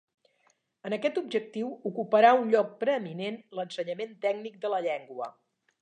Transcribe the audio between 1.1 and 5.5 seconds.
objectiu ocuparà un lloc preeminent l'ensenyament tècnic de la llengua.